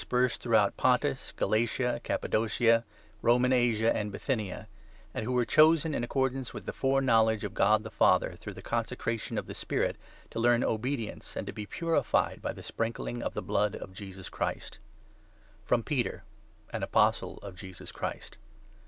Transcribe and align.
persed 0.09 0.41
throughout 0.41 0.75
Pontus, 0.77 1.31
Galatia, 1.35 2.01
Cappa 2.03 2.27
docia, 2.27 2.83
Roman 3.21 3.53
Asia, 3.53 3.95
and 3.95 4.11
Bithynia, 4.11 4.67
and 5.13 5.23
who 5.23 5.31
were 5.31 5.45
chosen 5.45 5.93
in 5.93 6.03
accordance 6.03 6.55
with 6.55 6.65
the 6.65 6.73
foreknowledge 6.73 7.43
of 7.43 7.53
God 7.53 7.83
the 7.83 7.91
Father, 7.91 8.33
through 8.35 8.55
the 8.55 8.63
consecration 8.63 9.37
of 9.37 9.45
the 9.45 9.53
Spirit, 9.53 9.97
to 10.31 10.39
learn 10.39 10.63
obedience, 10.63 11.35
and 11.37 11.45
to 11.45 11.53
be 11.53 11.67
purified 11.67 12.41
by 12.41 12.51
the 12.51 12.63
sprinkling 12.63 13.21
of 13.21 13.35
the 13.35 13.43
Blood 13.43 13.75
of 13.75 13.93
Jesus 13.93 14.27
Christ, 14.27 14.79
FROM 15.65 15.83
Peter, 15.83 16.23
an 16.73 16.81
Apostle 16.81 17.37
of 17.43 17.55
Jesus 17.55 17.91
Christ. 17.91 18.39